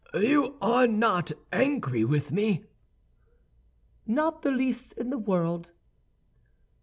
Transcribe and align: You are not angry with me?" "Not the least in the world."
You 0.19 0.57
are 0.63 0.87
not 0.87 1.31
angry 1.51 2.03
with 2.03 2.31
me?" 2.31 2.65
"Not 4.07 4.41
the 4.41 4.49
least 4.49 4.93
in 4.93 5.11
the 5.11 5.19
world." 5.19 5.73